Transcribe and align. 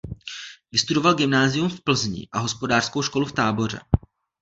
Vystudoval 0.71 1.13
gymnázium 1.15 1.69
v 1.69 1.81
Plzni 1.83 2.27
a 2.31 2.39
hospodářskou 2.39 3.01
školu 3.01 3.25
v 3.25 3.31
Táboře. 3.31 3.79